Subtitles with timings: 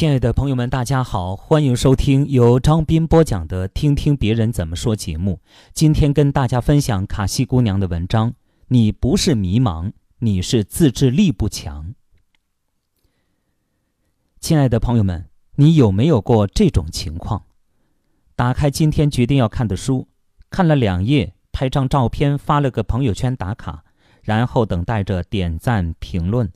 [0.00, 5.40] 亲爱的朋友们，大家好，欢迎收听由张斌播讲的《听听别人怎么说》节目。
[5.74, 8.32] 今天跟大家分享卡西姑娘的文章。
[8.68, 11.94] 你不是迷茫，你是自制力不强。
[14.40, 15.26] 亲爱的朋友们，
[15.56, 17.44] 你有没有过这种情况？
[18.34, 20.08] 打开今天决定要看的书，
[20.48, 23.84] 看了两页，拍张照片发了个朋友圈打卡，
[24.22, 26.50] 然后等待着点赞评论，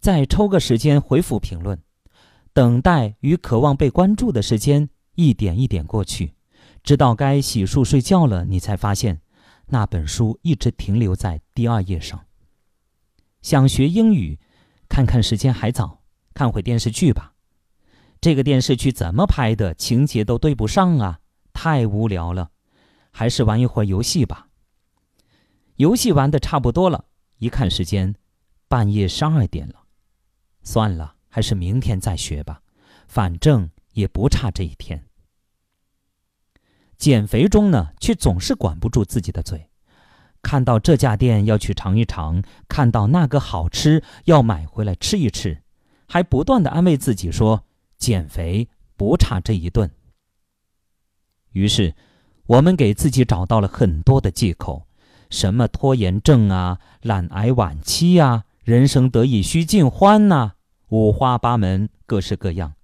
[0.00, 1.78] 再抽个时间回复评论。
[2.52, 6.34] 等待与渴望被关注的时间一点一点过去，
[6.82, 9.20] 直到该洗漱睡觉了，你才发现
[9.66, 12.26] 那本书一直停留在第二页上。
[13.40, 14.38] 想学英语，
[14.88, 16.02] 看看时间还早，
[16.34, 17.34] 看会电视剧吧。
[18.20, 21.20] 这个电视剧怎么拍的，情节都对不上啊，
[21.52, 22.50] 太无聊了。
[23.12, 24.48] 还是玩一会儿游戏吧。
[25.76, 27.06] 游戏玩的差不多了，
[27.38, 28.14] 一看时间，
[28.68, 29.84] 半夜十二点了，
[30.62, 31.14] 算了。
[31.30, 32.60] 还是明天再学吧，
[33.08, 35.06] 反正也不差这一天。
[36.98, 39.70] 减肥中呢，却总是管不住自己的嘴，
[40.42, 45.62] 看到这家店要去尝一尝，看到那个好吃要买回来吃一吃，
[46.06, 47.64] 还不断的安慰自己说
[47.96, 49.90] 减肥不差这一顿。
[51.52, 51.94] 于是，
[52.46, 54.86] 我们给自己找到了很多的借口，
[55.30, 60.52] 什么拖延症啊、懒癌晚期呀、人生得意须尽欢呐。
[60.90, 62.74] 五花八门，各式各样，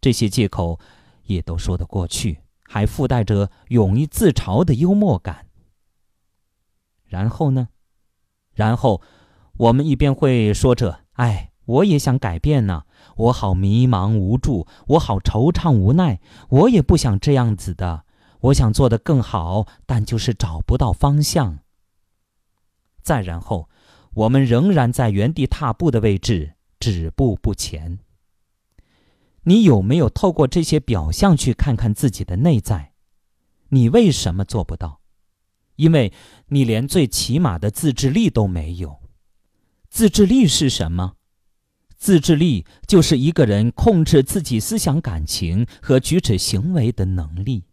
[0.00, 0.78] 这些借口
[1.24, 5.46] 也都说得过去，还附带着勇于自嘲的幽默感。
[7.06, 7.68] 然后呢？
[8.52, 9.00] 然后
[9.56, 12.84] 我们一边会说着：“哎，我也想改变呢，
[13.16, 18.04] 我好迷茫无助，我好惆怅无奈，我也不想这样子的，
[18.40, 21.60] 我想做得更好，但就是找不到方向。”
[23.00, 23.70] 再然后，
[24.12, 26.55] 我们仍然在原地踏步的位置。
[26.92, 27.98] 止步不前。
[29.42, 32.92] 你有没有透过这些表象去看看自己的内在？
[33.70, 35.00] 你为什么做不到？
[35.74, 36.12] 因为
[36.48, 39.00] 你连最起码的自制力都没有。
[39.88, 41.16] 自制力是什么？
[41.96, 47.64] 自制力就是一个人控制自己思想、感情和举止行为的能力。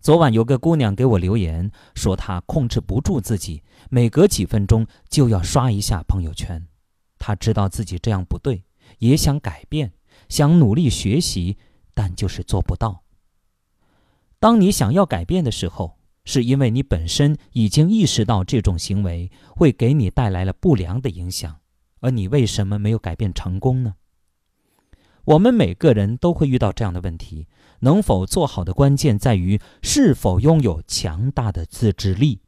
[0.00, 6.66] 昨晚有个姑娘给我留言，说她控制不住自己，每隔几分钟就要刷一下朋友圈。
[7.20, 8.64] 他知道自己这样不对，
[8.98, 9.92] 也想改变，
[10.28, 11.58] 想努力学习，
[11.94, 13.04] 但就是做不到。
[14.40, 21.60] 当你想要改变的时候，是因为你本身已经意识到这种行为会给你带来了不良的影响，
[22.00, 23.94] 而你为什么没有改变成功呢？
[25.24, 27.46] 我们每个人都会遇到这样的问题，
[27.80, 32.40] 能否做好的关键在于是否拥有强大的自制力。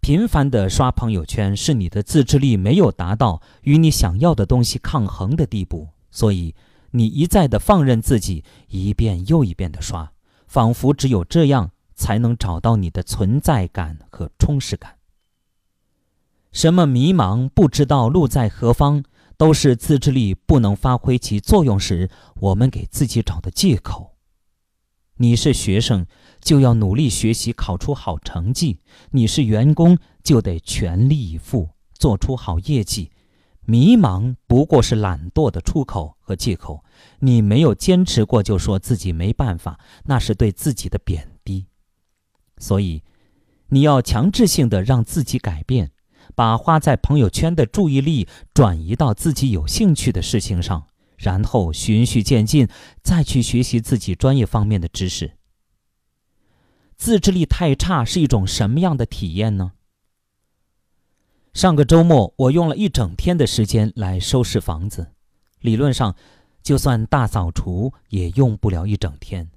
[0.00, 6.54] 频繁的刷朋友圈，是你的自制力没有达到与你想要的东西抗衡的地步，所以
[6.92, 10.10] 你一再的放任自己一遍又一遍的刷，
[10.46, 14.94] 仿佛只有这样才能找到你的存在感和充实感。
[16.52, 19.04] 什么迷茫、不知道路在何方，
[19.36, 22.08] 都是自制力不能发挥其作用时，
[22.40, 24.14] 我们给自己找的借口。
[25.18, 26.06] 你是学生，
[26.40, 28.78] 就要努力学习，考出好成绩；
[29.10, 33.10] 你是员工，就得全力以赴，做出好业绩。
[33.64, 36.82] 迷茫不过是懒惰的出口和借口。
[37.18, 41.66] 你没有坚持过，就说自己没办法，那是对自己的贬低。
[42.58, 43.02] 所以，
[43.68, 45.90] 你要强制性的让自己改变，
[46.34, 50.86] 把花在朋友圈的注意力转移到自己有兴趣的事情上。
[51.18, 52.68] 然后循序渐进，
[53.02, 55.32] 再去学习自己专业方面的知识。
[56.96, 59.72] 自制力太差是一种什么样的体验呢？
[61.52, 65.12] 上个周末，我用了一整天的时间来收拾房子。
[65.60, 66.14] 理论上，
[66.62, 69.50] 就算大扫除也用不了一整天，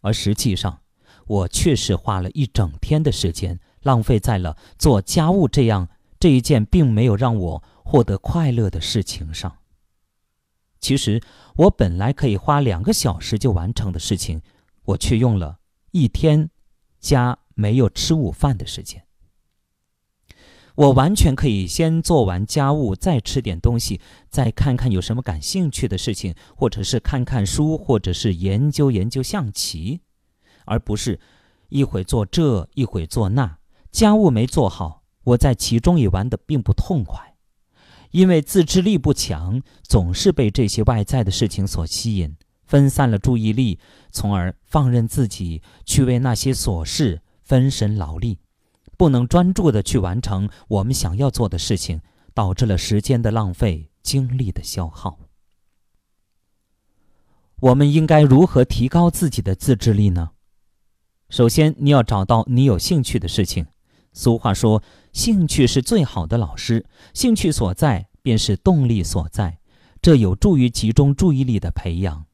[0.00, 0.80] 而实际上，
[1.26, 5.88] 我确实花了一整天的时间，浪费在了做家务这样
[6.20, 9.56] 这一件并没有让我获得快乐的事情上。
[10.84, 11.18] 其实
[11.56, 14.42] 我本来可以花两个小时就完成的事情，
[14.84, 15.60] 我却用了
[15.92, 16.50] 一天
[17.00, 19.06] 加没有吃午饭的时间。
[20.74, 23.98] 我完全可以先做完家务，再吃点东西，
[24.28, 30.02] 再看看有什么感兴趣的事情，或者是看看书，或者是研究研究象棋，
[30.66, 31.18] 而不是
[31.70, 33.56] 一会做这一会做那。
[33.90, 37.33] 家务没做好，我在其中也玩得并不痛快。
[38.14, 43.80] 因为自制力不强，总是被这些外在的事情所吸引，分散了注意力，
[44.12, 48.38] 从而放任自己去为那些琐事分神劳力，
[48.96, 52.00] 不能专注的去完成我们想要做的事情，
[52.32, 55.18] 导致了时间的浪费、精力的消耗。
[57.62, 60.30] 我们应该如何提高自己的自制力呢？
[61.30, 63.66] 首先，你要找到你有兴趣的事情。
[64.14, 64.82] 俗话说
[65.12, 69.58] ：“兴趣是最好的老师。”兴趣所在，便是动力所在。
[70.00, 72.24] 这有助于集中注意力的培养。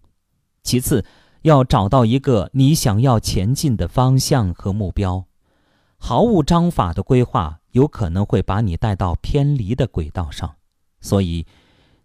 [0.62, 1.05] 其次，
[1.43, 5.25] 要找到一个你想要前进的方向和目标。
[5.97, 10.56] 毫无章法的规划，有可能会把你带到偏离的轨道上。
[11.00, 11.47] 所以，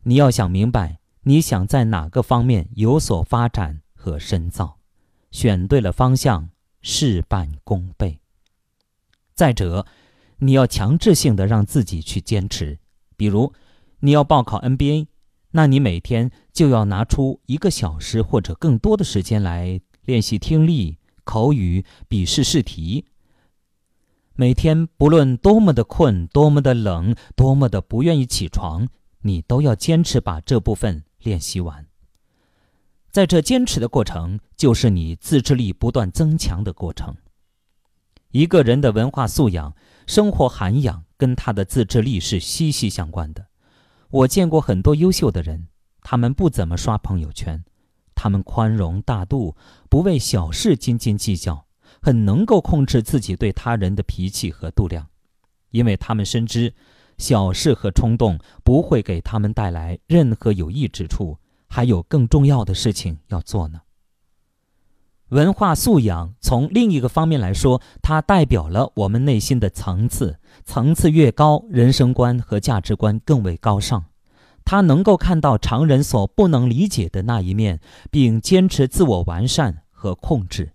[0.04, 4.78] 你要想明白，你想在哪个方面有所发展和深造。
[5.31, 6.50] 选对了方向，
[6.81, 8.21] 事半功倍。
[9.36, 9.86] 再者，
[10.40, 12.80] 你要强制性的让自己去坚持。
[13.18, 13.52] 比如，
[14.00, 15.08] 你要报考 NBA，
[15.52, 23.06] 那你每天就要拿出一个小时或者更多的时间来练习听力、口语、笔试试题。
[24.36, 28.88] 每天不论多么的困、多么的冷、多么的不愿意起床，
[29.22, 31.86] 你都要坚持把这部分练习完。
[33.12, 37.16] 在这坚持的过程，就是你自制力不断增强的过程。
[38.36, 39.74] 一个人的文化素养、
[40.08, 43.48] 生活涵养跟他的自制力是息息相关的。
[44.10, 45.70] 我见过很多优秀的人，
[46.02, 47.64] 他们不怎么刷朋友圈，
[48.14, 49.56] 他们宽容大度，
[49.90, 51.66] 不为小事斤斤计较，
[52.02, 55.08] 很能够控制自己对他人的脾气和度量，
[55.72, 56.74] 因为他们深知，
[57.18, 61.38] 小事和冲动不会给他们带来任何有益之处，
[61.70, 63.80] 还有更重要的事情要做呢。
[65.36, 70.40] 文化素养从另一个方面来说，它代表了我们内心的层次。
[70.64, 74.06] 层次越高，人生观和价值观更为高尚。
[74.64, 80.72] 它能够看到常人所不能理解的那一面，并坚持自我完善和控制。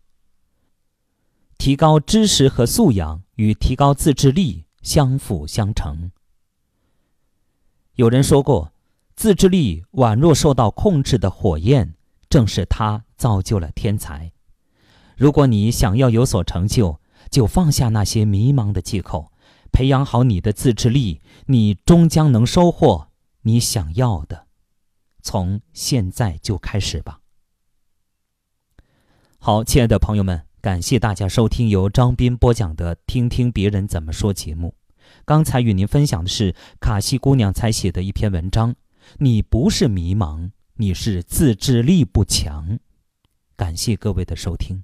[1.57, 6.11] 提高知识和素养与提高自制力相辅相成。
[7.95, 8.73] 有人说过，
[9.17, 11.95] 自制力宛若受到控制的火焰，
[12.29, 14.31] 正是它造就了天才。
[15.21, 16.99] 如果你想要有所成就，
[17.31, 19.31] 就放下那些迷茫的借口，
[19.71, 23.09] 培养好你的自制力，你终将能收获
[23.43, 24.47] 你想要的。
[25.21, 27.21] 从现在就开始吧。
[29.37, 34.75] 好，亲爱的朋友们，感谢大家收听由张斌播讲的《听听别人怎么说》节目。
[35.27, 38.75] 刚才与您分享的是卡西姑娘才写的一篇文章。
[39.19, 42.79] 你不是迷茫，你是自制力不强。
[43.55, 44.83] 感谢各位的收听。